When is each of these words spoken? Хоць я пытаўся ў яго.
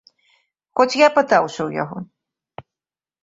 Хоць 0.79 0.99
я 1.01 1.09
пытаўся 1.17 1.61
ў 1.67 1.79
яго. 1.83 1.97